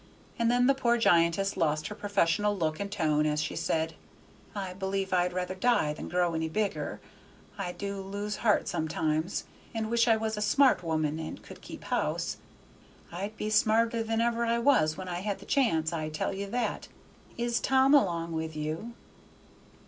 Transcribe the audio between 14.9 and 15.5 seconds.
when I had the